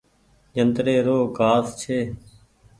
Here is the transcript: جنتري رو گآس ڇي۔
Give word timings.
جنتري 0.53 0.95
رو 1.05 1.17
گآس 1.37 1.65
ڇي۔ 1.79 1.99